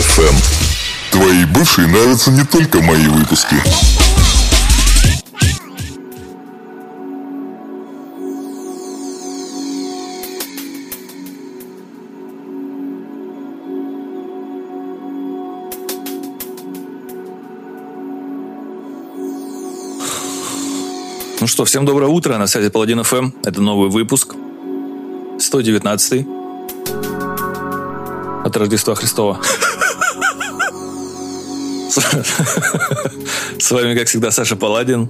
FM. 0.00 0.34
Твои 1.10 1.44
бывшие 1.44 1.86
нравятся 1.86 2.30
не 2.30 2.42
только 2.44 2.80
мои 2.80 3.06
выпуски. 3.06 3.56
Ну 21.40 21.46
что, 21.46 21.64
всем 21.66 21.84
доброе 21.84 22.08
утро, 22.08 22.38
на 22.38 22.46
связи 22.46 22.70
Паладин 22.70 23.02
ФМ. 23.02 23.32
Это 23.44 23.60
новый 23.60 23.90
выпуск. 23.90 24.34
119 25.38 26.26
от 28.50 28.56
Рождества 28.56 28.94
Христова. 28.94 29.40
С 33.58 33.70
вами, 33.70 33.96
как 33.96 34.08
всегда, 34.08 34.30
Саша 34.30 34.56
Паладин. 34.56 35.08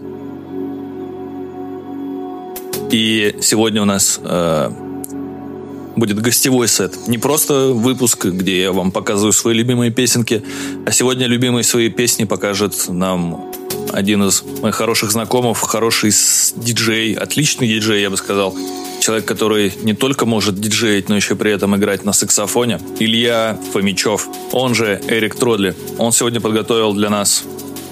И 2.90 3.36
сегодня 3.42 3.82
у 3.82 3.84
нас 3.84 4.18
э, 4.22 4.70
будет 5.96 6.20
гостевой 6.20 6.68
сет. 6.68 7.06
Не 7.06 7.18
просто 7.18 7.68
выпуск, 7.68 8.24
где 8.24 8.62
я 8.62 8.72
вам 8.72 8.90
показываю 8.92 9.32
свои 9.32 9.54
любимые 9.54 9.90
песенки, 9.90 10.42
а 10.86 10.92
сегодня 10.92 11.26
любимые 11.26 11.64
свои 11.64 11.90
песни 11.90 12.24
покажет 12.24 12.88
нам 12.88 13.52
один 13.92 14.24
из 14.24 14.42
моих 14.62 14.74
хороших 14.74 15.12
знакомых, 15.12 15.58
хороший 15.58 16.12
диджей, 16.56 17.14
отличный 17.14 17.68
диджей, 17.68 18.00
я 18.00 18.10
бы 18.10 18.16
сказал. 18.16 18.56
Человек, 19.00 19.24
который 19.24 19.72
не 19.82 19.94
только 19.94 20.26
может 20.26 20.60
диджеить, 20.60 21.08
но 21.08 21.16
еще 21.16 21.34
при 21.34 21.52
этом 21.52 21.74
играть 21.74 22.04
на 22.04 22.12
саксофоне. 22.12 22.80
Илья 22.98 23.58
Фомичев, 23.72 24.28
он 24.52 24.74
же 24.74 25.00
Эрик 25.08 25.34
Тродли. 25.34 25.74
Он 25.98 26.12
сегодня 26.12 26.40
подготовил 26.40 26.92
для 26.92 27.10
нас 27.10 27.44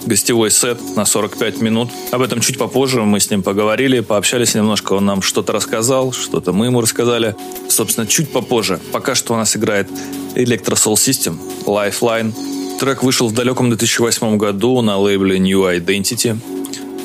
гостевой 0.04 0.50
сет 0.50 0.78
на 0.96 1.04
45 1.04 1.60
минут. 1.60 1.90
Об 2.10 2.22
этом 2.22 2.40
чуть 2.40 2.58
попозже 2.58 3.02
мы 3.02 3.20
с 3.20 3.30
ним 3.30 3.42
поговорили, 3.42 4.00
пообщались 4.00 4.54
немножко, 4.54 4.94
он 4.94 5.06
нам 5.06 5.22
что-то 5.22 5.52
рассказал, 5.52 6.12
что-то 6.12 6.52
мы 6.52 6.66
ему 6.66 6.80
рассказали. 6.80 7.34
Собственно, 7.68 8.06
чуть 8.06 8.30
попозже. 8.30 8.80
Пока 8.92 9.14
что 9.14 9.34
у 9.34 9.36
нас 9.36 9.56
играет 9.56 9.88
Electro 10.34 10.74
Soul 10.74 10.94
System, 10.94 11.38
Lifeline, 11.66 12.32
Трек 12.78 13.02
вышел 13.02 13.28
в 13.28 13.34
далеком 13.34 13.68
2008 13.70 14.36
году 14.36 14.80
на 14.82 14.98
лейбле 14.98 15.38
New 15.38 15.62
Identity. 15.62 16.38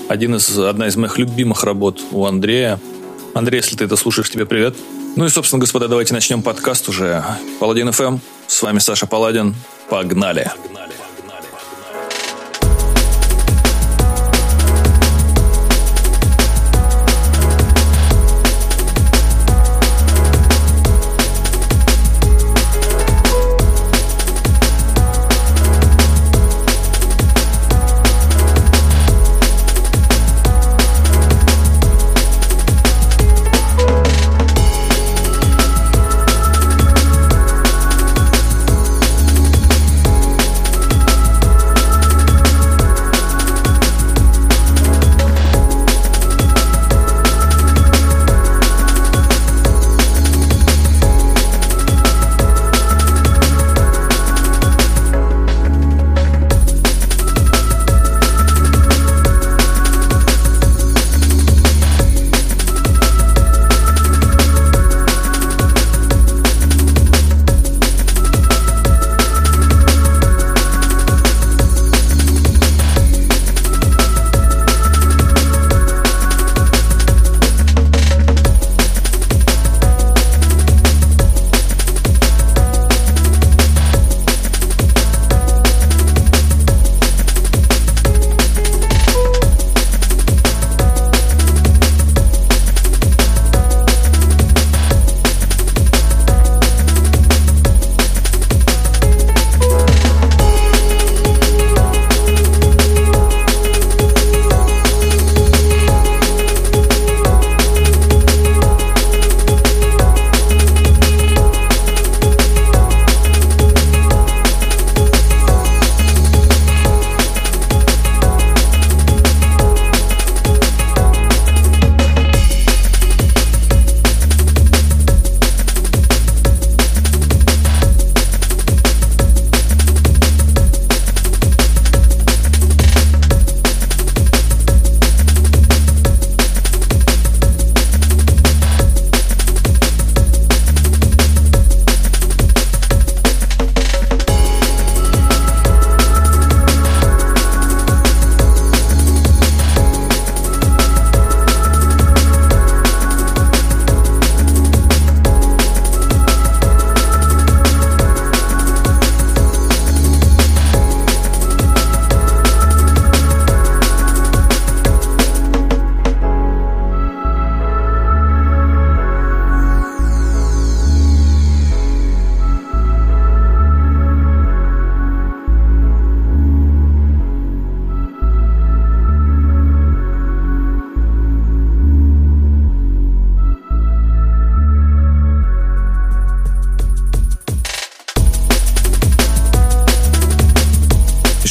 Один 0.07 0.35
из, 0.35 0.57
одна 0.57 0.87
из 0.87 0.95
моих 0.95 1.17
любимых 1.17 1.63
работ 1.63 1.99
у 2.11 2.25
Андрея. 2.25 2.79
Андрей, 3.33 3.57
если 3.57 3.75
ты 3.75 3.85
это 3.85 3.95
слушаешь, 3.95 4.29
тебе 4.29 4.45
привет. 4.45 4.75
Ну 5.15 5.25
и, 5.25 5.29
собственно, 5.29 5.59
господа, 5.59 5.87
давайте 5.87 6.13
начнем 6.13 6.41
подкаст 6.41 6.89
уже. 6.89 7.23
Паладин 7.59 7.89
FM. 7.89 8.19
С 8.47 8.61
вами 8.61 8.79
Саша 8.79 9.07
Паладин. 9.07 9.55
Погнали. 9.89 10.51
Погнали. 10.55 10.72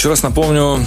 Еще 0.02 0.08
раз 0.08 0.24
напомню, 0.24 0.84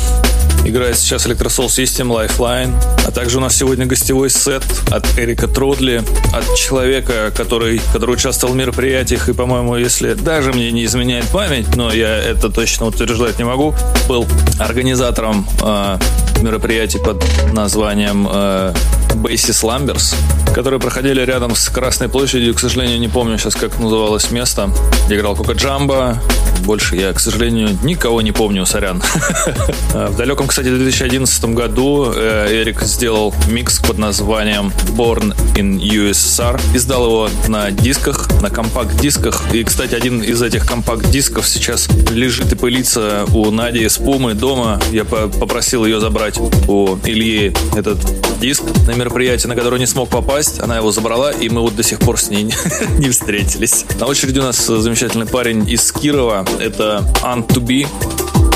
играет 0.66 0.98
сейчас 0.98 1.26
Electrosol 1.26 1.68
System 1.68 2.10
Lifeline, 2.10 2.74
а 3.08 3.12
также 3.12 3.38
у 3.38 3.40
нас 3.40 3.56
сегодня 3.56 3.86
гостевой 3.86 4.30
сет 4.30 4.62
от 4.92 5.06
Эрика 5.18 5.48
Тродли, 5.48 6.04
от 6.34 6.54
человека, 6.58 7.32
который, 7.34 7.80
который 7.94 8.16
участвовал 8.16 8.54
в 8.54 8.58
мероприятиях 8.58 9.30
и, 9.30 9.34
по-моему, 9.34 9.78
если 9.78 10.16
даже 10.16 10.52
мне 10.52 10.70
не 10.74 10.84
изменяет 10.84 11.24
память, 11.30 11.78
но 11.78 11.94
я 11.94 12.18
это 12.18 12.50
точно 12.50 12.88
утверждать 12.88 13.38
не 13.38 13.46
могу, 13.46 13.74
был 14.10 14.28
организатором 14.60 15.48
э, 15.64 15.98
мероприятий 16.42 17.00
под 17.00 17.24
названием 17.54 18.28
э, 18.30 18.74
Basis 19.14 19.64
Lambers, 19.64 20.14
которые 20.54 20.82
проходили 20.82 21.22
рядом 21.22 21.56
с 21.56 21.70
Красной 21.70 22.10
площадью. 22.10 22.54
К 22.54 22.60
сожалению, 22.60 23.00
не 23.00 23.08
помню 23.08 23.38
сейчас, 23.38 23.56
как 23.56 23.80
называлось 23.80 24.30
место, 24.32 24.70
где 25.06 25.16
играл 25.16 25.38
Кока 25.38 25.54
Джамба. 25.54 26.20
Больше 26.64 26.96
я, 26.96 27.14
к 27.14 27.20
сожалению, 27.20 27.78
никого 27.84 28.22
не 28.22 28.32
помню, 28.32 28.66
сорян. 28.66 29.02
В 29.94 30.16
далеком, 30.16 30.48
кстати, 30.48 30.68
2011 30.68 31.46
году 31.46 32.12
э, 32.16 32.48
Эрик 32.62 32.82
сделал 32.82 33.34
микс 33.50 33.80
под 33.80 33.98
названием 33.98 34.72
Born 34.98 35.36
in 35.56 35.80
USSR. 35.80 36.60
Издал 36.76 37.06
его 37.06 37.30
на 37.48 37.72
дисках, 37.72 38.30
на 38.42 38.50
компакт-дисках. 38.50 39.54
И, 39.54 39.64
кстати, 39.64 39.96
один 39.96 40.22
из 40.22 40.42
этих 40.42 40.66
компакт-дисков 40.66 41.48
сейчас 41.48 41.88
лежит 42.12 42.52
и 42.52 42.56
пылится 42.56 43.26
у 43.34 43.52
Нади 43.52 43.84
из 43.84 43.98
Пумы 43.98 44.34
дома. 44.34 44.80
Я 44.92 45.06
попросил 45.06 45.86
ее 45.86 46.00
забрать 46.00 46.38
у 46.68 46.98
Ильи 47.06 47.54
этот 47.76 48.00
диск 48.40 48.64
на 48.88 48.92
мероприятие, 48.92 49.50
на 49.50 49.56
которое 49.56 49.80
не 49.80 49.86
смог 49.86 50.10
попасть. 50.10 50.60
Она 50.60 50.78
его 50.78 50.92
забрала, 50.92 51.32
и 51.32 51.50
мы 51.50 51.62
вот 51.62 51.76
до 51.76 51.84
сих 51.84 52.00
пор 52.00 52.20
с 52.20 52.30
ней 52.30 52.44
не 52.98 53.10
встретились. 53.10 53.86
На 54.00 54.06
очереди 54.06 54.40
у 54.40 54.44
нас 54.44 54.66
замечательный 54.66 55.26
парень 55.26 55.68
из 55.70 55.92
Кирова. 55.92 56.46
Это 56.60 57.04
Ant 57.24 57.48
to 57.48 57.62
Be, 57.62 57.88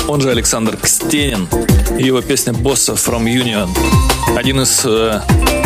он 0.08 0.20
же 0.20 0.30
Александр 0.30 0.76
Кстенин. 0.76 1.48
Его 1.98 2.20
песня 2.20 2.52
«Босса 2.52 2.94
from 2.94 3.24
Union». 3.24 3.68
Один 4.36 4.60
из, 4.60 4.82
э, 4.84 5.20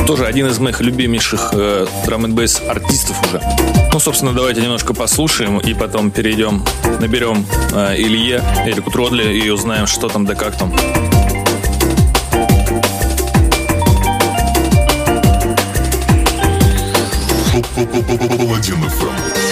тоже 0.07 0.27
один 0.27 0.49
из 0.49 0.59
моих 0.59 0.81
любимейших 0.81 1.51
э, 1.53 1.87
драм 2.07 2.25
н 2.25 2.39
артистов 2.69 3.17
уже. 3.27 3.41
Ну, 3.93 4.01
собственно, 4.01 4.33
давайте 4.33 4.61
немножко 4.61 4.93
послушаем 4.93 5.59
и 5.59 5.75
потом 5.75 6.11
перейдем, 6.11 6.65
наберем 7.01 7.47
э, 7.73 7.95
Илье, 7.97 8.43
Эрику 8.67 8.91
Тродли 8.91 9.33
и 9.39 9.49
узнаем, 9.51 9.87
что 9.87 10.09
там 10.09 10.27
да 10.27 10.35
как 10.35 10.57
там. 10.59 10.75
Паладин 17.63 18.83
ФМ. 18.91 19.44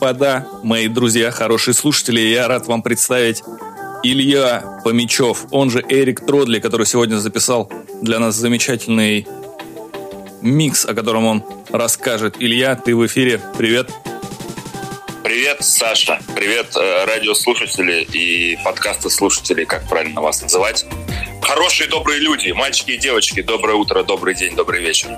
Господа, 0.00 0.46
мои 0.62 0.88
друзья, 0.88 1.30
хорошие 1.30 1.74
слушатели, 1.74 2.20
я 2.20 2.48
рад 2.48 2.66
вам 2.66 2.82
представить 2.82 3.42
Илья 4.02 4.80
Помечев, 4.82 5.44
он 5.50 5.70
же 5.70 5.84
Эрик 5.86 6.24
Тродли, 6.24 6.58
который 6.58 6.86
сегодня 6.86 7.16
записал 7.16 7.70
для 8.00 8.18
нас 8.18 8.34
замечательный 8.34 9.26
микс, 10.40 10.86
о 10.86 10.94
котором 10.94 11.26
он 11.26 11.44
расскажет. 11.68 12.36
Илья, 12.38 12.76
ты 12.76 12.96
в 12.96 13.04
эфире. 13.06 13.42
Привет. 13.58 13.90
Привет, 15.22 15.58
Саша. 15.60 16.18
Привет, 16.34 16.74
э, 16.76 17.04
радиослушатели 17.04 18.02
и 18.10 18.58
подкасты 18.64 19.10
слушатели, 19.10 19.64
как 19.64 19.86
правильно 19.86 20.22
вас 20.22 20.40
называть. 20.40 20.86
Хорошие, 21.42 21.90
добрые 21.90 22.20
люди, 22.20 22.50
мальчики 22.52 22.92
и 22.92 22.96
девочки, 22.96 23.42
доброе 23.42 23.74
утро, 23.74 24.02
добрый 24.02 24.34
день, 24.34 24.56
добрый 24.56 24.80
вечер. 24.80 25.10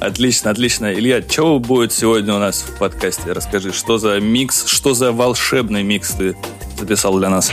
Отлично, 0.00 0.50
отлично. 0.50 0.92
Илья, 0.92 1.22
что 1.26 1.58
будет 1.58 1.92
сегодня 1.92 2.34
у 2.34 2.38
нас 2.38 2.62
в 2.62 2.78
подкасте? 2.78 3.32
Расскажи, 3.32 3.72
что 3.72 3.98
за 3.98 4.20
микс, 4.20 4.66
что 4.66 4.94
за 4.94 5.12
волшебный 5.12 5.82
микс 5.82 6.10
ты 6.10 6.36
записал 6.78 7.18
для 7.18 7.30
нас? 7.30 7.52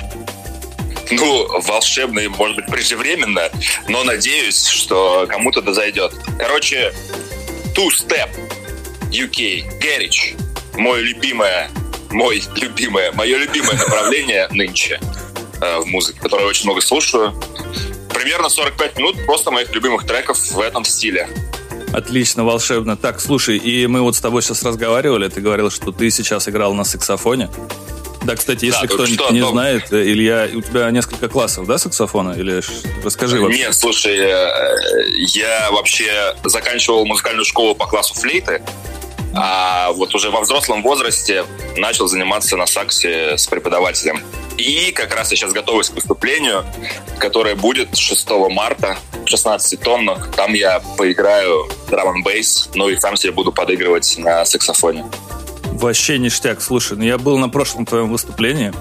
Ну, 1.12 1.62
волшебный, 1.62 2.30
может 2.30 2.56
быть, 2.56 2.68
преждевременно, 2.68 3.50
но 3.90 4.04
надеюсь, 4.04 4.66
что 4.66 5.26
кому-то 5.30 5.62
да 5.62 5.74
зайдет. 5.74 6.14
Короче, 6.40 6.94
Two 7.76 7.90
Step 7.90 8.30
UK 9.12 9.64
Garage. 9.80 10.38
Мое 10.78 11.02
любимое, 11.02 11.70
мой 12.12 12.42
любимое, 12.56 13.12
мое 13.12 13.38
любимое 13.38 13.78
направление 13.78 14.48
нынче 14.52 15.00
э, 15.62 15.80
в 15.80 15.86
музыке, 15.86 16.20
которое 16.20 16.44
я 16.44 16.50
очень 16.50 16.66
много 16.66 16.82
слушаю. 16.82 17.34
Примерно 18.14 18.50
45 18.50 18.98
минут 18.98 19.26
просто 19.26 19.52
моих 19.52 19.74
любимых 19.74 20.06
треков 20.06 20.38
в 20.38 20.60
этом 20.60 20.86
стиле. 20.86 21.28
Отлично, 21.94 22.44
волшебно. 22.46 22.96
Так, 22.96 23.20
слушай, 23.20 23.58
и 23.58 23.88
мы 23.88 24.02
вот 24.02 24.16
с 24.16 24.22
тобой 24.22 24.42
сейчас 24.42 24.64
разговаривали, 24.64 25.28
ты 25.28 25.42
говорил, 25.42 25.70
что 25.70 25.92
ты 25.92 26.10
сейчас 26.10 26.48
играл 26.48 26.74
на 26.74 26.84
саксофоне. 26.84 27.50
Да, 28.24 28.36
кстати, 28.36 28.66
если 28.66 28.86
да, 28.86 28.94
кто-нибудь 28.94 29.32
не 29.32 29.40
но... 29.40 29.50
знает, 29.50 29.92
э, 29.92 30.04
Илья, 30.04 30.48
у 30.54 30.62
тебя 30.62 30.92
несколько 30.92 31.28
классов, 31.28 31.66
да, 31.66 31.80
саксофона? 31.80 32.34
Или 32.34 32.62
расскажи 33.04 33.42
вообще. 33.42 33.58
Нет, 33.58 33.76
слушай, 33.76 34.16
э, 34.16 35.10
я 35.28 35.72
вообще 35.72 36.36
заканчивал 36.44 37.06
музыкальную 37.06 37.46
школу 37.46 37.74
по 37.74 37.88
классу 37.88 38.14
флейты, 38.14 38.62
а 39.34 39.92
вот 39.94 40.14
уже 40.16 40.30
во 40.30 40.42
взрослом 40.42 40.82
возрасте 40.82 41.46
начал 41.78 42.08
заниматься 42.08 42.58
на 42.58 42.66
саксе 42.66 43.38
с 43.38 43.48
преподавателем. 43.48 44.22
И 44.58 44.92
как 44.92 45.16
раз 45.16 45.32
я 45.32 45.38
сейчас 45.38 45.54
готовлюсь 45.54 45.90
к 45.90 45.94
выступлению, 45.94 46.66
которое 47.18 47.56
будет 47.56 47.96
6 47.96 48.30
марта 48.50 48.98
в 49.26 49.30
16 49.30 49.80
тоннах. 49.80 50.32
Там 50.36 50.54
я 50.54 50.82
поиграю 50.98 51.70
драм 51.90 52.16
н 52.16 52.24
бейс, 52.24 52.70
ну 52.76 52.90
и 52.90 52.98
сам 52.98 53.16
себе 53.16 53.32
буду 53.32 53.52
подыгрывать 53.52 54.18
на 54.18 54.46
саксофоне. 54.46 55.06
Вообще 55.74 56.20
ништяк. 56.20 56.62
Слушай, 56.62 56.98
ну 56.98 57.04
я 57.04 57.18
был 57.18 57.38
на 57.38 57.50
прошлом 57.50 57.86
твоем 57.86 58.12
выступлении, 58.12 58.74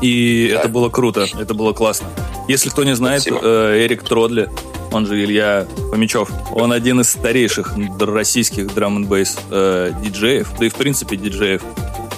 и 0.00 0.50
да. 0.52 0.60
это 0.60 0.68
было 0.68 0.88
круто, 0.88 1.26
это 1.38 1.54
было 1.54 1.72
классно. 1.72 2.08
Если 2.48 2.70
кто 2.70 2.84
не 2.84 2.94
знает, 2.94 3.26
э, 3.26 3.84
Эрик 3.84 4.02
Тродли, 4.02 4.50
он 4.94 5.06
же 5.06 5.22
Илья 5.22 5.66
Помечев, 5.90 6.30
он 6.52 6.72
один 6.72 7.00
из 7.00 7.10
старейших 7.10 7.74
российских 8.00 8.72
драм 8.74 8.96
н 8.96 9.06
бейс 9.06 9.36
э, 9.50 9.92
диджеев, 10.02 10.52
да 10.58 10.66
и 10.66 10.68
в 10.68 10.74
принципе 10.74 11.16
диджеев. 11.16 11.62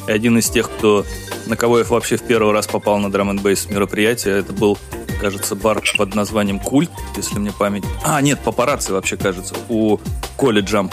И 0.06 0.12
один 0.12 0.38
из 0.38 0.48
тех, 0.50 0.70
кто 0.70 1.04
на 1.46 1.56
кого 1.56 1.78
я 1.78 1.84
вообще 1.84 2.16
в 2.16 2.22
первый 2.22 2.52
раз 2.52 2.66
попал 2.66 2.98
на 2.98 3.10
драм 3.10 3.30
н 3.30 3.38
бейс 3.38 3.68
мероприятие, 3.70 4.38
это 4.38 4.52
был, 4.52 4.78
кажется, 5.20 5.54
бар 5.56 5.82
под 5.96 6.14
названием 6.14 6.58
Культ, 6.58 6.90
если 7.16 7.38
мне 7.38 7.52
память. 7.52 7.84
А, 8.04 8.20
нет, 8.20 8.40
папарацци 8.40 8.92
вообще, 8.92 9.16
кажется, 9.16 9.54
у 9.68 9.98
Коли 10.36 10.60
Джамп. 10.60 10.92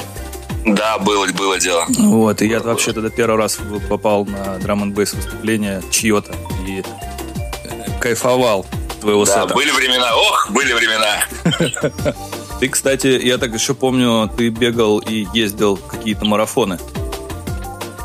Да, 0.66 0.98
было, 0.98 1.28
было 1.28 1.60
дело. 1.60 1.86
Вот, 1.90 2.42
и 2.42 2.48
я 2.48 2.62
вообще 2.62 2.94
тогда 2.94 3.10
первый 3.10 3.38
раз 3.38 3.60
попал 3.90 4.26
на 4.26 4.58
драм 4.60 4.82
н 4.82 4.94
бейс 4.94 5.14
выступление 5.14 5.82
чье-то 5.92 6.34
и 6.66 6.82
э, 6.82 8.00
кайфовал 8.00 8.66
твоего 9.04 9.26
да, 9.26 9.44
сета. 9.44 9.54
были 9.54 9.70
времена, 9.72 10.16
ох, 10.16 10.50
были 10.50 10.74
времена. 10.74 11.24
Ты, 12.60 12.70
кстати, 12.70 13.08
я 13.08 13.38
так 13.38 13.54
еще 13.54 13.74
помню, 13.74 14.32
ты 14.38 14.48
бегал 14.48 15.00
и 15.00 15.28
ездил 15.34 15.76
какие-то 15.76 16.24
марафоны. 16.24 16.80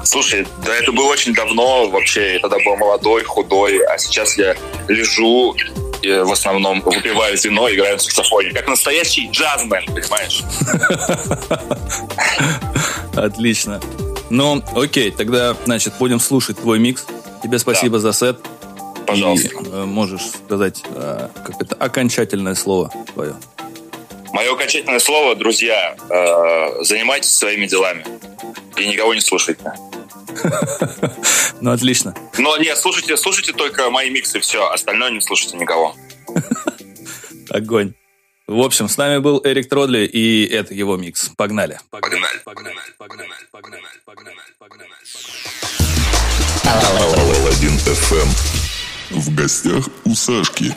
Слушай, 0.02 0.46
да 0.64 0.74
это 0.74 0.90
было 0.90 1.06
очень 1.06 1.32
давно, 1.32 1.88
вообще, 1.88 2.34
я 2.34 2.38
тогда 2.40 2.56
был 2.64 2.76
молодой, 2.76 3.22
худой, 3.22 3.78
а 3.84 3.98
сейчас 3.98 4.36
я 4.36 4.56
лежу 4.88 5.54
и 6.02 6.10
в 6.10 6.32
основном 6.32 6.80
выпиваю 6.80 7.36
вино, 7.36 7.70
играю 7.70 7.94
на 7.94 7.98
саксофоне, 8.00 8.52
как 8.52 8.68
настоящий 8.68 9.28
джазмен, 9.30 9.84
понимаешь? 9.86 10.42
Отлично. 13.14 13.80
Ну, 14.30 14.62
окей, 14.74 15.10
тогда, 15.10 15.56
значит, 15.64 15.94
будем 15.98 16.20
слушать 16.20 16.58
твой 16.58 16.78
микс. 16.78 17.06
Тебе 17.42 17.58
спасибо 17.58 17.98
да. 17.98 18.10
за 18.10 18.12
сет. 18.12 18.38
Пожалуйста. 19.08 19.48
И 19.48 19.68
э, 19.70 19.84
можешь 19.84 20.26
сказать, 20.26 20.82
э, 20.84 21.28
как 21.34 21.62
это, 21.62 21.74
окончательное 21.76 22.54
слово 22.54 22.92
твое. 23.14 23.34
Мое 24.32 24.52
окончательное 24.52 24.98
слово, 24.98 25.34
друзья, 25.34 25.96
э, 26.10 26.84
занимайтесь 26.84 27.30
своими 27.30 27.66
делами 27.66 28.04
и 28.76 28.86
никого 28.86 29.14
не 29.14 29.20
слушайте. 29.20 29.72
Ну, 31.60 31.72
отлично. 31.72 32.14
Но 32.38 32.56
нет, 32.58 32.78
слушайте, 32.78 33.16
слушайте 33.16 33.52
только 33.52 33.90
мои 33.90 34.10
миксы, 34.10 34.38
все, 34.38 34.70
остальное 34.70 35.10
не 35.10 35.20
слушайте 35.20 35.56
никого. 35.56 35.96
Огонь. 37.50 37.94
В 38.46 38.60
общем, 38.60 38.88
с 38.88 38.96
нами 38.96 39.18
был 39.18 39.40
Эрик 39.42 39.68
Тродли, 39.68 40.06
и 40.06 40.46
это 40.46 40.72
его 40.72 40.96
микс. 40.96 41.32
Погнали. 41.36 41.80
Погнали. 41.90 42.22
Погнали. 42.44 42.76
Погнали. 42.96 43.28
Погнали. 43.50 43.82
Погнали. 44.06 44.36
Погнали. 44.58 44.92
Алладин 46.64 47.74
FM. 47.78 48.77
В 49.11 49.35
гостях 49.35 49.87
у 50.05 50.15
Сашки. 50.15 50.75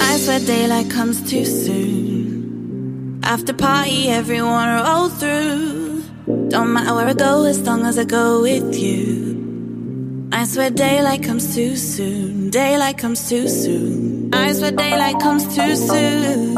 I 0.00 0.16
swear 0.18 0.40
daylight 0.40 0.88
comes 0.90 1.20
too 1.22 1.44
soon. 1.44 3.20
After 3.24 3.52
party, 3.52 4.08
everyone 4.08 4.68
roll 4.68 5.08
through. 5.08 6.02
Don't 6.48 6.72
matter 6.72 6.94
where 6.94 7.08
I 7.08 7.14
go 7.14 7.44
as 7.44 7.60
long 7.60 7.84
as 7.84 7.98
I 7.98 8.04
go 8.04 8.42
with 8.42 8.74
you. 8.74 10.28
I 10.32 10.44
swear 10.44 10.70
daylight 10.70 11.22
comes 11.22 11.54
too 11.54 11.76
soon. 11.76 12.50
Daylight 12.50 12.98
comes 12.98 13.28
too 13.28 13.48
soon. 13.48 14.30
I 14.32 14.52
swear 14.52 14.72
daylight 14.72 15.18
comes 15.20 15.44
too 15.54 15.74
soon. 15.74 16.56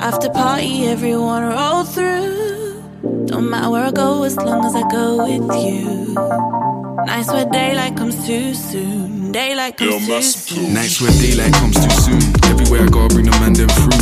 After 0.00 0.28
party, 0.30 0.86
everyone 0.88 1.44
roll 1.44 1.84
through. 1.84 2.82
Don't 3.26 3.48
matter 3.48 3.70
where 3.70 3.84
I 3.84 3.90
go 3.92 4.24
as 4.24 4.36
long 4.36 4.64
as 4.64 4.74
I 4.74 4.82
go 4.90 5.24
with 5.24 5.50
you. 5.64 6.75
I 6.99 7.21
swear 7.21 7.45
daylight 7.45 7.95
comes 7.95 8.25
too 8.25 8.55
soon. 8.55 9.31
Daylight 9.31 9.77
comes 9.77 10.07
too 10.07 10.21
soon. 10.21 10.73
Nights 10.73 10.99
where 10.99 11.11
daylight 11.21 11.53
comes 11.53 11.75
too 11.75 11.89
soon. 12.01 12.21
Everywhere 12.49 12.85
I 12.85 12.89
go, 12.89 13.05
I 13.05 13.07
bring 13.09 13.25
the 13.25 13.37
man 13.37 13.53
them 13.53 13.69
through. 13.69 13.93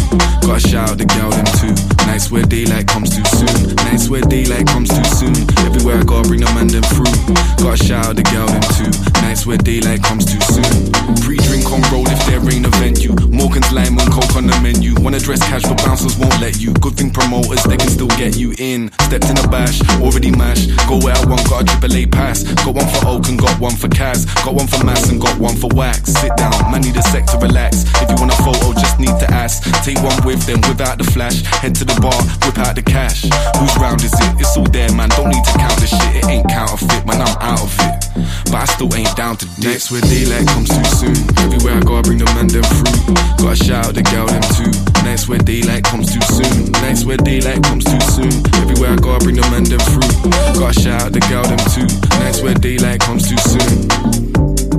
Gotta 0.48 0.60
shout 0.64 0.92
out 0.92 0.98
the 0.98 1.06
gal 1.06 1.30
them 1.30 1.46
too. 1.60 1.76
Nights 2.08 2.32
where 2.32 2.44
daylight 2.44 2.88
comes 2.88 3.10
too 3.12 3.26
soon. 3.36 3.76
Nights 3.84 4.08
where 4.08 4.22
daylight 4.22 4.68
comes 4.68 4.90
too 4.90 5.04
soon. 5.12 5.36
Everywhere 5.68 6.00
I 6.00 6.04
go, 6.04 6.20
I 6.20 6.24
bring 6.24 6.40
the 6.40 6.52
man 6.56 6.68
them 6.68 6.84
through. 6.88 7.12
Gotta 7.60 7.84
shout 7.84 8.06
out 8.08 8.16
the 8.16 8.24
gal 8.24 8.48
them 8.48 8.64
too. 8.80 9.15
Nights 9.26 9.48
where 9.48 9.58
daylight 9.58 10.04
comes 10.04 10.24
too 10.24 10.40
soon. 10.54 10.92
Pre-drink 11.26 11.66
on 11.74 11.82
roll 11.90 12.06
if 12.06 12.22
there 12.28 12.38
ain't 12.54 12.68
a 12.68 12.70
venue. 12.78 13.10
Morgan's 13.34 13.72
lime 13.74 13.98
and 13.98 14.12
coke 14.14 14.36
on 14.38 14.46
the 14.46 14.54
menu. 14.62 14.94
Wanna 15.02 15.20
dress 15.20 15.42
cash, 15.42 15.64
but 15.64 15.82
bouncers 15.82 16.16
won't 16.16 16.40
let 16.40 16.62
you. 16.62 16.72
Good 16.74 16.94
thing 16.94 17.10
promoters, 17.10 17.64
they 17.64 17.76
can 17.76 17.90
still 17.90 18.14
get 18.22 18.38
you 18.38 18.54
in. 18.60 18.92
Stepped 19.10 19.26
in 19.26 19.38
a 19.42 19.48
bash, 19.48 19.82
already 19.98 20.30
mash. 20.30 20.68
Go 20.86 21.02
where 21.02 21.18
I 21.18 21.26
want, 21.26 21.42
got 21.50 21.64
a 21.64 21.66
triple 21.66 21.98
A 21.98 22.06
pass. 22.06 22.44
Got 22.62 22.76
one 22.76 22.86
for 22.86 23.08
Oak 23.08 23.28
and 23.28 23.40
got 23.40 23.60
one 23.60 23.76
for 23.76 23.88
Kaz. 23.88 24.30
Got 24.46 24.54
one 24.54 24.68
for 24.68 24.86
Mass 24.86 25.10
and 25.10 25.20
got 25.20 25.40
one 25.40 25.56
for 25.56 25.74
Wax. 25.74 26.14
Sit 26.14 26.30
down, 26.38 26.54
man 26.70 26.82
need 26.82 26.96
a 26.96 27.02
sec 27.10 27.26
to 27.34 27.38
relax. 27.40 27.82
If 28.06 28.08
you 28.14 28.18
want 28.22 28.30
a 28.32 28.38
photo, 28.46 28.78
just 28.78 29.00
need 29.00 29.18
to 29.26 29.28
ask. 29.34 29.66
Take 29.82 29.98
one 30.06 30.22
with 30.22 30.46
them 30.46 30.62
without 30.70 31.00
the 31.00 31.04
flash. 31.04 31.42
Head 31.66 31.74
to 31.82 31.86
the 31.86 31.98
bar, 32.00 32.14
whip 32.46 32.60
out 32.60 32.76
the 32.76 32.86
cash. 32.86 33.26
Whose 33.58 33.76
round 33.82 34.04
is 34.06 34.14
it? 34.14 34.38
It's 34.38 34.56
all 34.56 34.70
there, 34.70 34.94
man. 34.94 35.10
Don't 35.18 35.30
need 35.30 35.44
to 35.50 35.54
count 35.58 35.82
the 35.82 35.88
shit. 35.88 36.14
It 36.22 36.26
ain't 36.30 36.48
counterfeit, 36.48 37.08
man. 37.08 37.26
I'm 37.26 37.36
out 37.42 37.64
of 37.66 37.74
it. 37.90 38.06
But 38.46 38.62
I 38.62 38.66
still 38.66 38.94
ain't 38.94 39.15
down 39.16 39.38
to 39.38 39.46
dip. 39.56 39.72
Nights 39.72 39.92
where 39.92 40.02
daylight 40.02 40.48
comes 40.48 40.70
too 40.70 40.84
soon. 41.00 41.16
Everywhere 41.40 41.76
I 41.76 41.82
go, 41.82 41.98
I 41.98 42.02
bring 42.02 42.18
the 42.20 42.26
man 42.36 42.48
them 42.48 42.64
through. 42.64 43.16
Gotta 43.40 43.56
shout 43.56 43.86
out 43.88 43.96
the 43.96 44.04
gal 44.04 44.28
them 44.28 44.44
too. 44.56 44.72
Nights 45.04 45.28
where 45.28 45.40
daylight 45.40 45.84
comes 45.84 46.14
too 46.14 46.22
soon. 46.22 46.72
Nights 46.84 47.06
where 47.06 47.18
daylight 47.18 47.64
comes 47.64 47.86
too 47.86 48.00
soon. 48.12 48.34
Everywhere 48.62 48.92
I 48.92 48.96
go, 48.98 49.16
I 49.16 49.20
bring 49.20 49.36
the 49.36 49.48
man 49.52 49.64
them 49.64 49.80
through. 49.80 50.30
Gotta 50.60 50.80
shout 50.80 51.02
out 51.02 51.14
the 51.14 51.20
gal 51.32 51.44
them 51.44 51.60
too. 51.72 51.88
Nights 52.20 52.42
where 52.42 52.54
daylight 52.54 53.00
comes 53.00 53.28
too 53.30 53.38
soon. 53.38 54.25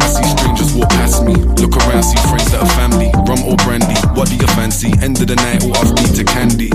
I 0.01 0.07
see 0.09 0.25
strangers 0.37 0.75
walk 0.75 0.91
past 0.91 1.25
me. 1.25 1.35
Look 1.35 1.77
around, 1.77 2.03
see 2.03 2.21
friends 2.29 2.51
that 2.53 2.61
are 2.63 2.75
family. 2.77 3.11
Rum 3.27 3.43
or 3.45 3.57
brandy, 3.65 3.95
what 4.15 4.29
do 4.29 4.37
you 4.37 4.47
fancy? 4.59 4.93
End 5.03 5.21
of 5.21 5.27
the 5.27 5.37
night, 5.37 5.65
all 5.65 5.77
off 5.77 5.93
me 5.97 6.07
to 6.17 6.25
candy. 6.25 6.71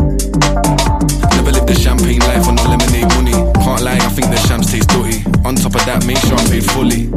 Never 1.35 1.51
lived 1.51 1.67
the 1.67 1.75
champagne 1.75 2.19
life 2.19 2.47
on 2.47 2.55
the 2.55 2.67
lemonade 2.67 3.09
money. 3.15 3.35
Can't 3.63 3.81
lie, 3.81 3.99
I 4.01 4.09
think 4.09 4.29
the 4.29 4.37
shams 4.47 4.71
taste 4.71 4.89
dirty. 4.89 5.23
On 5.45 5.55
top 5.55 5.75
of 5.75 5.85
that, 5.85 6.05
make 6.05 6.17
sure 6.17 6.37
I'm 6.37 6.49
paid 6.49 6.65
fully. 6.65 7.07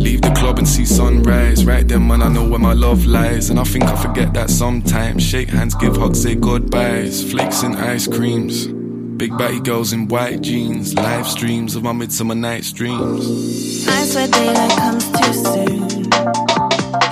Leave 0.00 0.20
the 0.20 0.32
club 0.36 0.58
and 0.58 0.68
see 0.68 0.84
sunrise. 0.84 1.64
Right 1.64 1.86
then, 1.86 2.06
man, 2.06 2.22
I 2.22 2.28
know 2.28 2.46
where 2.48 2.58
my 2.58 2.72
love 2.74 3.06
lies. 3.06 3.50
And 3.50 3.58
I 3.58 3.64
think 3.64 3.84
I 3.84 3.96
forget 3.96 4.34
that 4.34 4.50
sometimes. 4.50 5.22
Shake 5.22 5.48
hands, 5.48 5.74
give 5.74 5.96
hugs, 5.96 6.22
say 6.22 6.34
goodbyes. 6.34 7.30
Flakes 7.30 7.62
and 7.62 7.76
ice 7.76 8.06
creams. 8.06 8.73
Big 9.16 9.36
batty 9.38 9.60
girls 9.60 9.92
in 9.92 10.08
white 10.08 10.40
jeans. 10.40 10.94
Live 10.94 11.28
streams 11.28 11.76
of 11.76 11.82
my 11.84 11.92
midsummer 11.92 12.34
night's 12.34 12.72
dreams. 12.72 13.86
I 13.86 14.04
swear 14.06 14.26
daylight 14.26 14.76
comes 14.76 15.10
too 15.12 15.32
soon. 15.32 16.12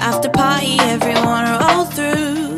After 0.00 0.28
party, 0.30 0.78
everyone 0.80 1.44
roll 1.61 1.85
through. 1.85 2.56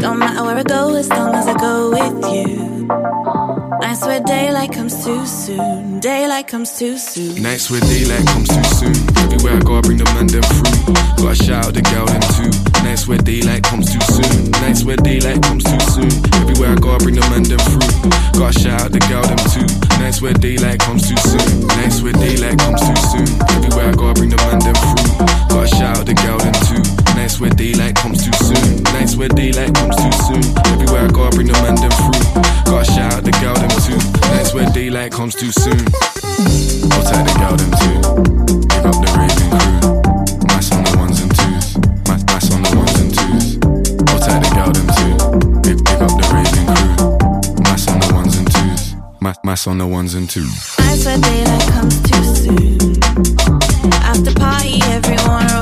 Don't 0.00 0.18
matter 0.18 0.44
where 0.44 0.56
I 0.56 0.62
go 0.62 0.94
as 0.94 1.08
long 1.08 1.34
as 1.34 1.46
I 1.46 1.54
go 1.54 1.90
with 1.90 2.34
you. 2.34 3.45
I 3.82 3.94
swear 3.94 4.20
daylight 4.20 4.72
comes 4.72 5.04
too 5.04 5.26
soon. 5.26 6.00
Daylight 6.00 6.46
comes 6.48 6.78
too 6.78 6.96
soon. 6.98 7.42
Nights 7.42 7.70
where 7.70 7.80
daylight 7.80 8.26
comes 8.26 8.48
too 8.48 8.64
soon. 8.64 8.96
Everywhere 9.18 9.56
I 9.56 9.60
go, 9.60 9.78
I 9.78 9.80
bring 9.82 9.98
the 9.98 10.04
man 10.14 10.26
them 10.26 10.42
through. 10.42 10.94
Gotta 11.22 11.34
shout 11.34 11.66
out 11.66 11.74
the 11.74 11.82
gal 11.82 12.06
them 12.06 12.22
too. 12.36 12.50
Nights 12.84 13.06
where 13.06 13.18
daylight 13.18 13.62
comes 13.64 13.92
too 13.92 14.00
soon. 14.12 14.50
Nights 14.62 14.84
where 14.84 14.96
daylight 14.96 15.42
comes 15.42 15.64
too 15.64 15.80
soon. 15.92 16.10
Everywhere 16.40 16.72
I 16.72 16.74
go, 16.76 16.94
I 16.94 16.98
bring 16.98 17.14
the 17.16 17.26
man 17.30 17.42
them 17.44 17.58
through. 17.58 18.40
Gotta 18.40 18.58
shout 18.58 18.80
out 18.82 18.92
the 18.92 19.00
gal 19.10 19.22
them 19.22 19.40
too. 19.52 19.66
Nights 20.02 20.22
where 20.22 20.34
daylight 20.34 20.80
comes 20.80 21.08
too 21.08 21.16
soon. 21.16 21.66
Nights 21.78 22.02
where 22.02 22.12
daylight 22.12 22.58
comes 22.58 22.80
too 22.80 22.96
soon. 23.12 23.28
Everywhere 23.56 23.88
I 23.88 23.92
go, 23.92 24.10
I 24.10 24.12
bring 24.14 24.30
the 24.30 24.36
man 24.36 24.58
them 24.60 24.74
through. 24.74 25.15
On 49.66 49.78
the 49.78 49.86
ones 49.86 50.14
and 50.14 50.30
twos. 50.30 50.76
I 50.78 50.96
swear 50.96 51.18
daylight 51.18 51.68
comes 51.72 52.00
too 52.02 52.24
soon. 52.36 53.02
After 54.04 54.32
party, 54.32 54.80
everyone 54.84 55.55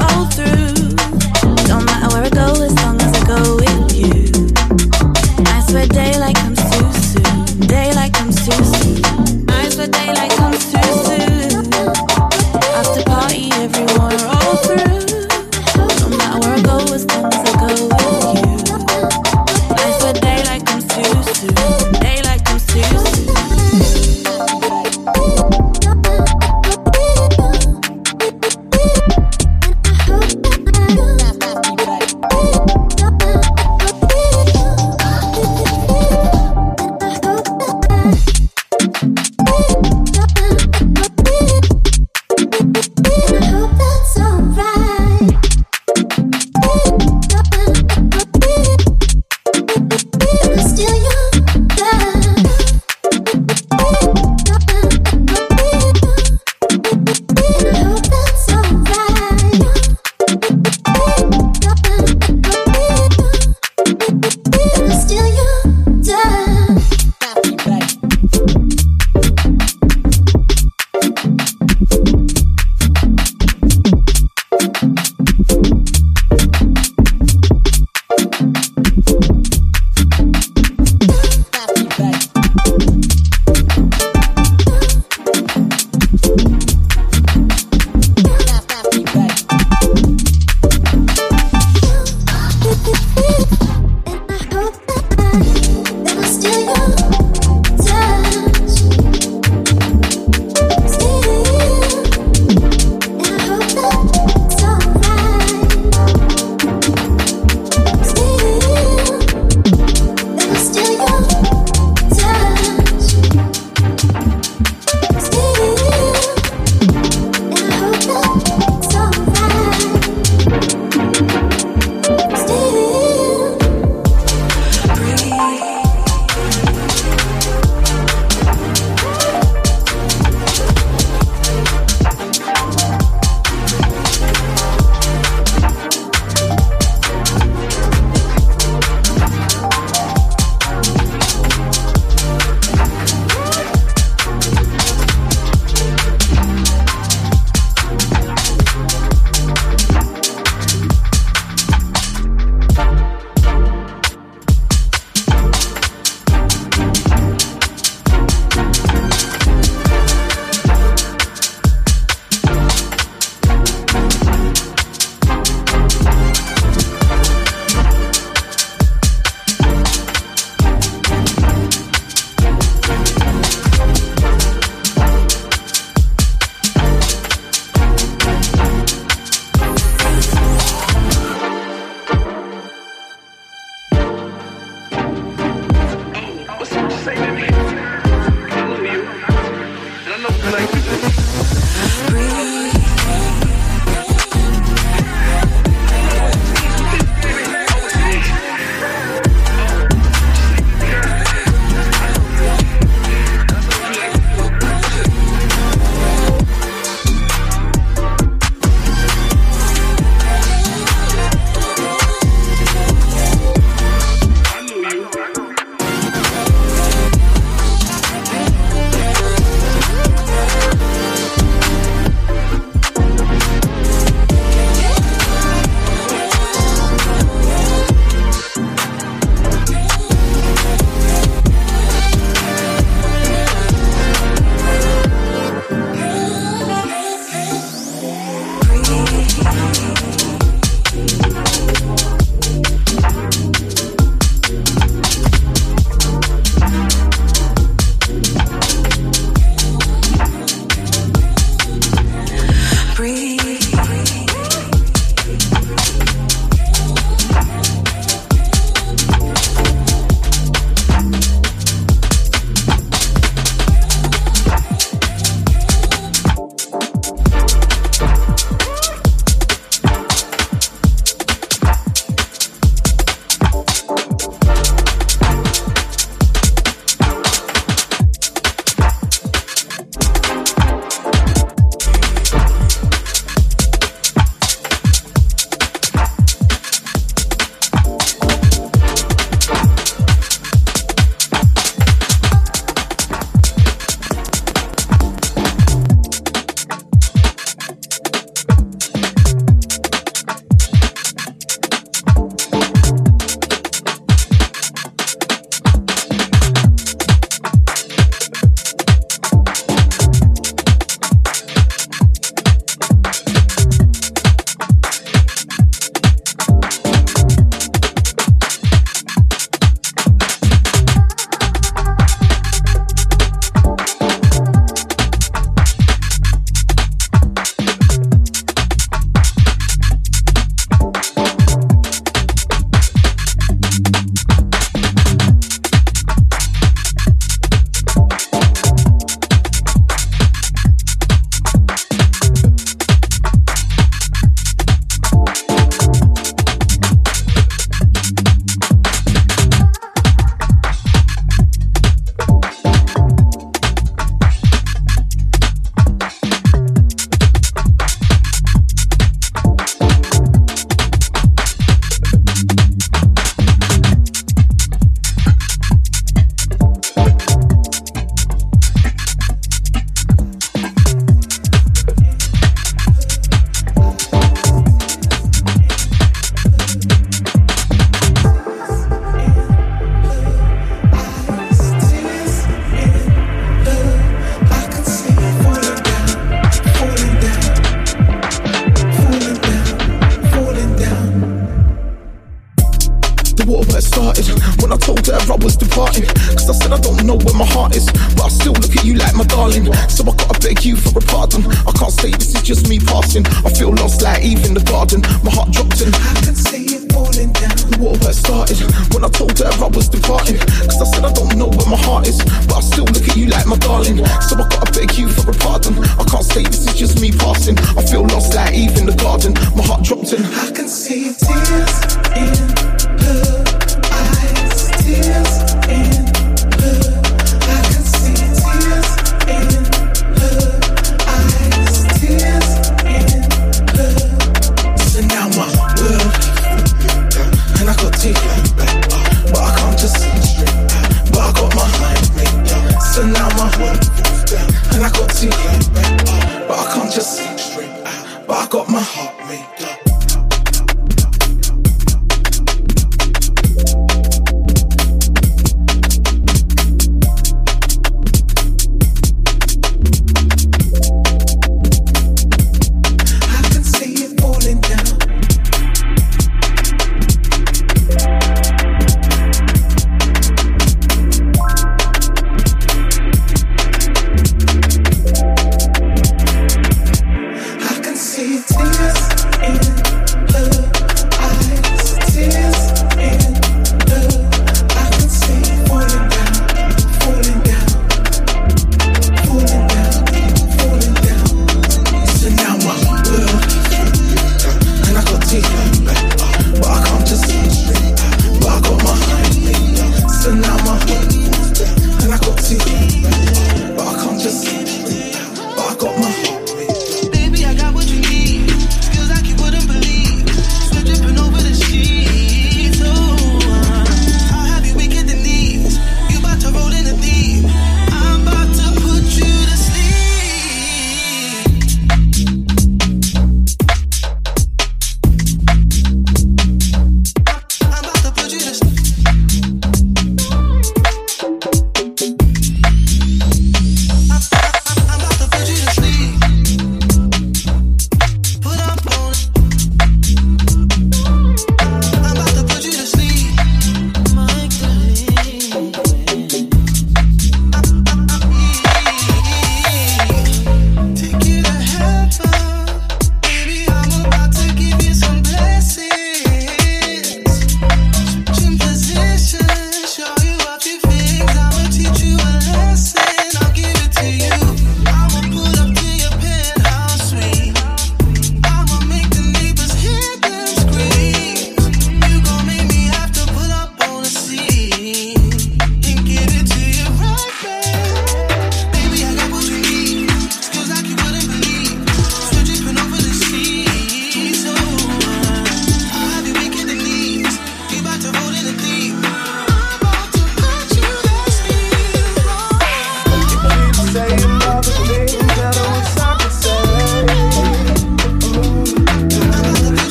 my 413.55 413.67
darling. 413.67 413.97
So 414.21 414.37
I 414.37 414.49
gotta 414.49 414.73
beg 414.73 414.97
you 414.97 415.09
for 415.09 415.31
a 415.31 415.35
pardon. 415.35 415.79
I 415.79 416.05
can't 416.05 416.25
stay, 416.25 416.43
this 416.43 416.67
is 416.67 416.75
just 416.75 417.01
me 417.01 417.11
passing. 417.13 417.59
I 417.59 417.85
feel 417.85 418.03
lost 418.03 418.35
at 418.35 418.53
Eve 418.53 418.77
in 418.79 418.87
the 418.87 418.95
garden. 418.95 419.35
My 419.55 419.63
heart 419.65 419.83
dropped 419.83 420.13
and 420.13 420.27
I 420.27 420.51
can 420.51 420.69
see 420.69 421.15
tears 421.15 421.97
in 422.17 422.64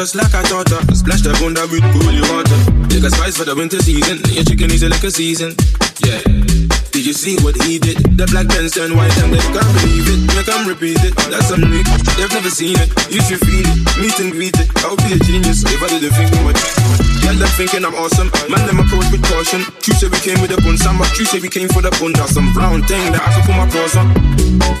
just 0.00 0.16
like 0.16 0.32
I 0.32 0.40
thought 0.48 0.72
her. 0.72 0.80
Splash 0.96 1.20
the 1.20 1.36
bunda 1.36 1.68
with 1.68 1.84
holy 1.92 2.24
water. 2.32 2.56
Take 2.88 3.04
a 3.04 3.12
spice 3.12 3.36
for 3.36 3.44
the 3.44 3.52
winter 3.52 3.76
season. 3.84 4.16
Your 4.32 4.48
chicken 4.48 4.72
is 4.72 4.80
like 4.80 5.04
a 5.04 5.12
season. 5.12 5.52
Yeah. 6.00 6.24
Did 6.88 7.04
you 7.04 7.12
see 7.12 7.36
what 7.44 7.52
he 7.60 7.76
did? 7.76 8.00
The 8.16 8.24
black 8.32 8.48
pants 8.48 8.80
turn 8.80 8.96
white 8.96 9.12
and 9.20 9.28
they 9.28 9.44
can't 9.52 9.68
believe 9.76 10.08
it. 10.08 10.20
Make 10.32 10.48
them 10.48 10.64
repeat 10.64 10.96
it. 11.04 11.12
That's 11.28 11.52
some 11.52 11.60
new. 11.60 11.84
They've 12.16 12.32
never 12.32 12.48
seen 12.48 12.80
it. 12.80 12.88
You 13.12 13.20
should 13.20 13.44
feel 13.44 13.60
it. 13.60 13.76
Meet 14.00 14.16
and 14.24 14.32
greet 14.32 14.56
it. 14.56 14.72
I'll 14.88 14.96
be 15.04 15.12
a 15.12 15.20
genius 15.20 15.68
if 15.68 15.84
I 15.84 15.92
didn't 15.92 16.16
think 16.16 16.32
much. 16.48 16.56
Yeah, 17.20 17.36
they're 17.36 17.52
thinking 17.60 17.84
I'm 17.84 17.92
awesome. 17.92 18.32
Man, 18.48 18.64
them 18.64 18.80
approach 18.80 19.04
with 19.12 19.20
caution. 19.28 19.68
True 19.84 20.00
say 20.00 20.08
we 20.08 20.16
came 20.24 20.40
with 20.40 20.56
a 20.56 20.58
bun. 20.64 20.80
True 21.12 21.28
say 21.28 21.44
we 21.44 21.52
came 21.52 21.68
for 21.68 21.84
the 21.84 21.92
bun. 22.00 22.16
That's 22.16 22.32
some 22.32 22.48
brown 22.56 22.88
thing 22.88 23.04
that 23.12 23.20
I 23.20 23.36
can 23.36 23.44
put 23.44 23.52
my 23.52 23.68
paws 23.68 24.00
on. 24.00 24.08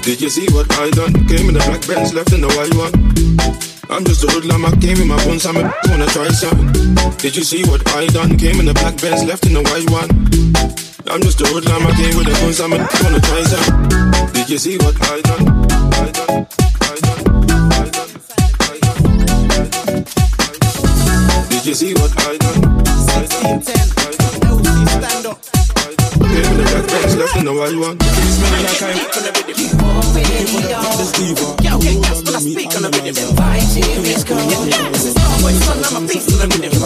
Did 0.00 0.24
you 0.24 0.32
see 0.32 0.48
what 0.56 0.64
I 0.80 0.88
done? 0.96 1.12
Came 1.28 1.52
in 1.52 1.60
the 1.60 1.62
black 1.68 1.84
Benz, 1.84 2.16
left 2.16 2.32
in 2.32 2.40
the 2.40 2.48
white 2.56 2.72
one. 2.72 3.69
I'm 4.00 4.06
just 4.06 4.24
a 4.24 4.28
hoodlum, 4.28 4.64
I 4.64 4.70
came 4.80 4.96
in 4.96 5.08
my 5.08 5.22
bones, 5.26 5.44
I'm 5.44 5.56
wanna 5.56 6.06
try 6.06 6.28
something. 6.28 6.72
Did 7.18 7.36
you 7.36 7.44
see 7.44 7.62
what 7.64 7.86
I 7.94 8.06
done? 8.06 8.38
Came 8.38 8.58
in 8.58 8.64
the 8.64 8.72
black 8.72 8.96
Benz, 8.96 9.24
left 9.24 9.44
in 9.44 9.52
the 9.52 9.60
white 9.60 9.84
one. 9.92 10.08
I'm 11.04 11.20
just 11.20 11.38
a 11.42 11.44
hoodlum, 11.44 11.86
I 11.86 11.92
came 11.92 12.16
with 12.16 12.24
the 12.24 12.32
bones, 12.40 12.60
I'm 12.64 12.70
wanna 12.72 12.88
try 13.20 13.44
something. 13.44 14.32
Did 14.32 14.48
you 14.48 14.56
see 14.56 14.78
what 14.78 14.96
I 15.04 15.20
done? 15.20 15.52
I 16.00 16.08
done, 16.16 16.48
I 16.80 16.96
done, 16.96 17.28
I 17.60 17.76
done, 17.76 17.76
I 17.76 17.92
done, 17.92 18.08
I 18.56 18.80
done. 18.80 19.92
Did 21.52 21.66
you 21.68 21.74
see 21.74 21.92
what 21.92 22.08
I 22.24 22.40
done? 22.40 22.56
I 22.88 23.28
done, 23.28 23.60
I 23.60 24.16
done. 24.16 24.40
stand 24.96 25.28
up. 25.28 25.44
Came 25.44 26.48
in 26.48 26.56
the 26.56 26.64
black 26.72 26.88
Benz, 26.88 27.20
left 27.20 27.36
in 27.36 27.44
the 27.44 27.52
white 27.52 27.76
one. 27.76 28.00
I'm 28.00 29.49
this 30.02 31.12
diva. 31.12 31.56
Yo, 31.62 31.76
okay, 31.76 31.96
that's 32.00 32.22
when 32.22 32.34
I 32.34 32.40
speak 32.40 32.74
on 32.76 32.82
the 32.82 32.90
rhythm. 33.02 33.36
Vibes 33.36 33.74
here, 33.76 34.00
let's 34.02 34.24
go. 34.24 34.36
This 34.92 35.04
is 35.04 35.14
Starboy 35.14 35.52
son, 35.64 35.84
I'm 35.84 36.04
a 36.04 36.06
beast 36.06 36.32
on 36.32 36.48
the 36.48 36.58
rhythm. 36.60 36.79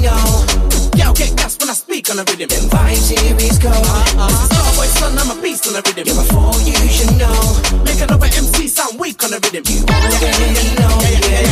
Know. 0.00 0.44
Yo, 0.96 1.12
get 1.12 1.36
gas 1.36 1.58
when 1.58 1.68
I 1.68 1.74
speak 1.74 2.10
on 2.10 2.16
the 2.16 2.24
rhythm. 2.24 2.48
Them 2.48 2.70
vibes 2.70 3.10
here 3.10 3.36
is 3.36 3.58
cold. 3.58 3.74
Uh-huh. 3.76 4.48
Starboy 4.48 4.88
son, 4.98 5.18
I'm 5.18 5.36
a 5.36 5.42
beast 5.42 5.66
on 5.66 5.74
the 5.74 5.82
rhythm. 5.84 6.04
Yeah, 6.06 6.16
before 6.16 6.56
you 6.64 6.76
should 6.88 7.12
know. 7.18 7.84
Make 7.84 8.00
another 8.00 8.26
MC 8.26 8.68
sound 8.68 8.98
weak 8.98 9.22
on 9.24 9.30
the 9.30 9.38
rhythm. 9.44 9.64
You 9.68 9.84
already 9.84 10.74
know. 10.80 10.94
Yeah, 11.02 11.10
yeah, 11.10 11.40
yeah. 11.42 11.47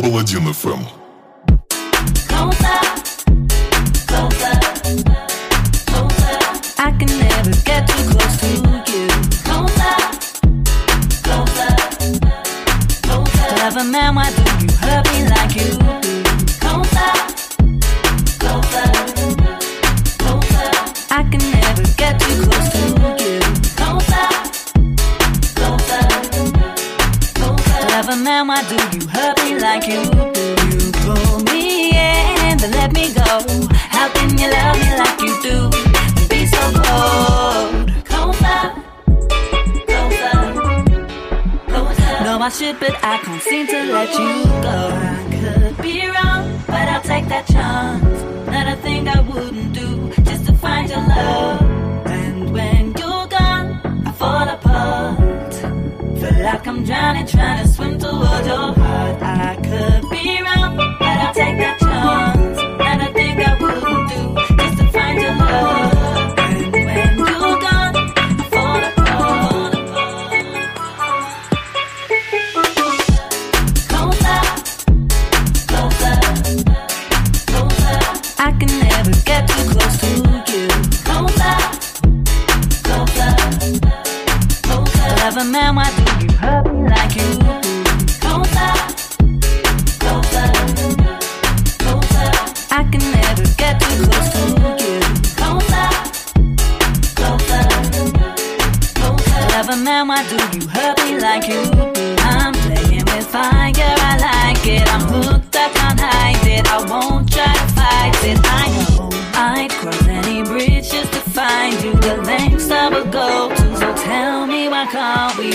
Паладин 0.00 0.52
ФМ. 0.52 1.09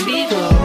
be 0.06 0.24
gone. 0.30 0.55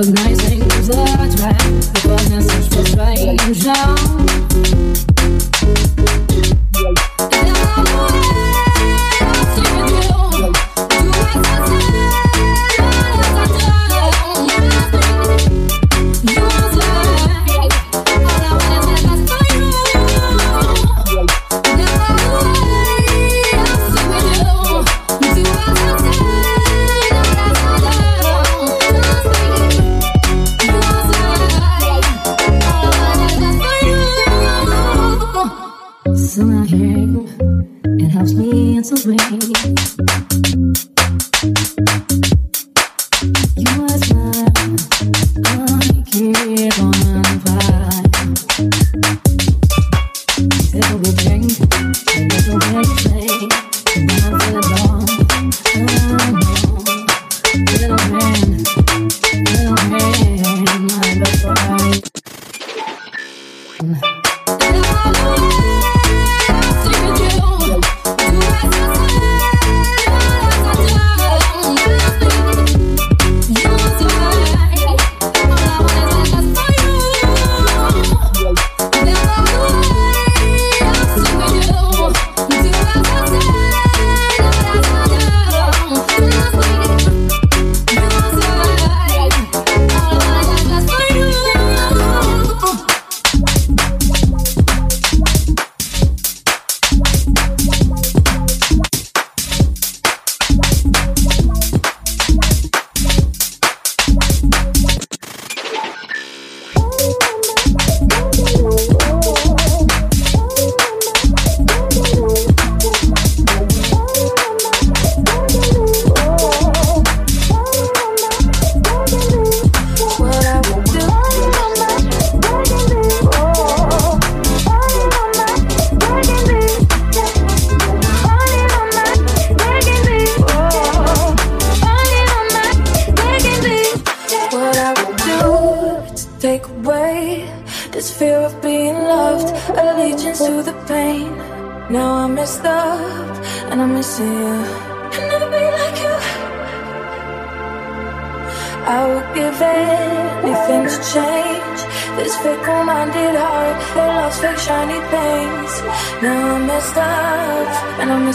recognize 0.00 0.50
and 0.50 0.88
love, 0.88 1.40
right? 1.40 1.92
Because 1.92 2.32
I'm 2.32 2.42
such 2.42 2.94
a 2.94 3.54
chão. 3.54 3.99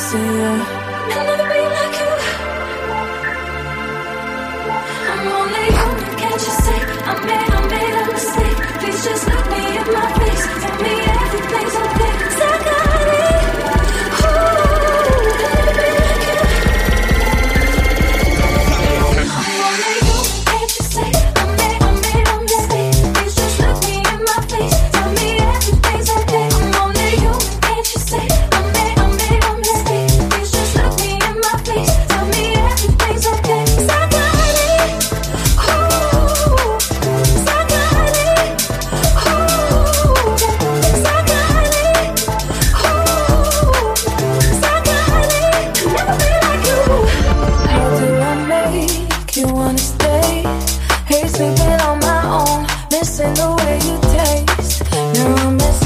see 0.05 0.19
you. 0.19 0.84
way 53.57 53.79
you 53.87 53.97
taste. 54.13 54.83
Now 54.91 55.35
I'm 55.35 55.84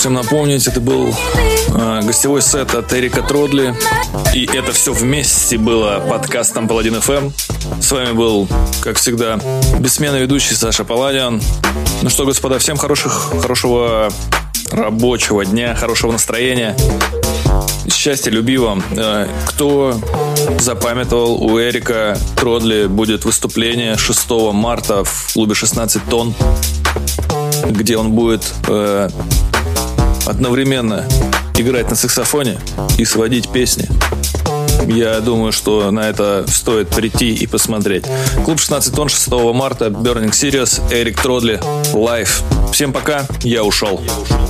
всем 0.00 0.14
напомнить, 0.14 0.66
это 0.66 0.80
был 0.80 1.14
э, 1.74 2.00
гостевой 2.02 2.40
сет 2.40 2.74
от 2.74 2.90
Эрика 2.94 3.20
Тродли. 3.20 3.74
И 4.32 4.46
это 4.46 4.72
все 4.72 4.94
вместе 4.94 5.58
было 5.58 6.02
подкастом 6.08 6.68
Паладин 6.68 6.94
FM. 6.94 7.30
С 7.82 7.92
вами 7.92 8.12
был, 8.12 8.48
как 8.80 8.96
всегда, 8.96 9.38
бессменный 9.78 10.22
ведущий 10.22 10.54
Саша 10.54 10.84
Паладиан. 10.84 11.42
Ну 12.00 12.08
что, 12.08 12.24
господа, 12.24 12.58
всем 12.58 12.78
хороших, 12.78 13.30
хорошего 13.42 14.10
рабочего 14.72 15.44
дня, 15.44 15.74
хорошего 15.74 16.12
настроения. 16.12 16.74
Счастья, 17.92 18.30
люби 18.30 18.56
вам. 18.56 18.82
Э, 18.92 19.28
Кто 19.48 20.00
запамятовал, 20.60 21.44
у 21.44 21.60
Эрика 21.60 22.16
Тродли 22.36 22.86
будет 22.86 23.26
выступление 23.26 23.98
6 23.98 24.30
марта 24.54 25.04
в 25.04 25.34
клубе 25.34 25.54
16 25.54 26.02
тонн, 26.08 26.34
где 27.68 27.98
он 27.98 28.12
будет 28.12 28.50
э, 28.66 29.10
одновременно 30.30 31.04
играть 31.56 31.90
на 31.90 31.96
саксофоне 31.96 32.58
и 32.98 33.04
сводить 33.04 33.50
песни. 33.50 33.88
Я 34.86 35.20
думаю, 35.20 35.52
что 35.52 35.90
на 35.90 36.08
это 36.08 36.44
стоит 36.48 36.88
прийти 36.88 37.34
и 37.34 37.46
посмотреть. 37.46 38.04
Клуб 38.44 38.60
16 38.60 38.94
тонн 38.94 39.08
6 39.08 39.28
марта, 39.52 39.86
Burning 39.86 40.30
Sirius, 40.30 40.80
Эрик 40.92 41.20
Тродли, 41.20 41.60
live. 41.92 42.42
Всем 42.72 42.92
пока, 42.92 43.26
я 43.42 43.64
ушел. 43.64 44.00
Falling 44.00 44.49